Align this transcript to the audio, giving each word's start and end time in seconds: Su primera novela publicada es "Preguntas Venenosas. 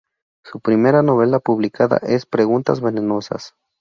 Su 0.43 0.61
primera 0.61 1.03
novela 1.03 1.39
publicada 1.39 1.97
es 1.97 2.25
"Preguntas 2.25 2.81
Venenosas. 2.81 3.53